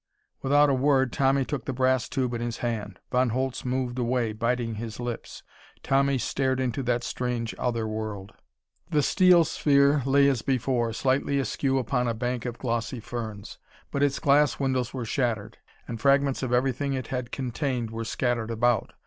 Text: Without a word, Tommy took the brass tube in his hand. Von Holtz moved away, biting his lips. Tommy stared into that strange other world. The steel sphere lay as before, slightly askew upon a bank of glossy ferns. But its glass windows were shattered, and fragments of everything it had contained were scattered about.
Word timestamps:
Without 0.41 0.67
a 0.67 0.73
word, 0.73 1.13
Tommy 1.13 1.45
took 1.45 1.65
the 1.65 1.73
brass 1.73 2.09
tube 2.09 2.33
in 2.33 2.41
his 2.41 2.57
hand. 2.57 2.99
Von 3.11 3.29
Holtz 3.29 3.63
moved 3.63 3.99
away, 3.99 4.33
biting 4.33 4.73
his 4.73 4.99
lips. 4.99 5.43
Tommy 5.83 6.17
stared 6.17 6.59
into 6.59 6.81
that 6.81 7.03
strange 7.03 7.53
other 7.59 7.87
world. 7.87 8.33
The 8.89 9.03
steel 9.03 9.45
sphere 9.45 10.01
lay 10.07 10.27
as 10.27 10.41
before, 10.41 10.91
slightly 10.91 11.37
askew 11.37 11.77
upon 11.77 12.07
a 12.07 12.15
bank 12.15 12.45
of 12.47 12.57
glossy 12.57 12.99
ferns. 12.99 13.59
But 13.91 14.01
its 14.01 14.17
glass 14.17 14.59
windows 14.59 14.91
were 14.91 15.05
shattered, 15.05 15.59
and 15.87 16.01
fragments 16.01 16.41
of 16.41 16.51
everything 16.51 16.93
it 16.93 17.09
had 17.13 17.31
contained 17.31 17.91
were 17.91 18.03
scattered 18.03 18.49
about. 18.49 18.93